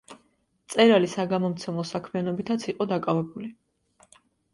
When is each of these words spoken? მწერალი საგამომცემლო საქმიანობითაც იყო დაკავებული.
მწერალი 0.69 1.09
საგამომცემლო 1.11 1.85
საქმიანობითაც 1.89 2.65
იყო 2.73 2.87
დაკავებული. 2.93 3.51